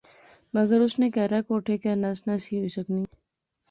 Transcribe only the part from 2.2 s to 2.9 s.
نہسی ہوئی